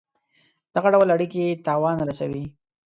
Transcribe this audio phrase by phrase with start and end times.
[0.75, 2.43] دغه ډول اړېکي تاوان رسوي.